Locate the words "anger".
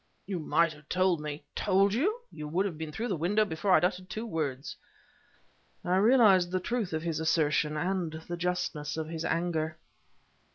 9.23-9.77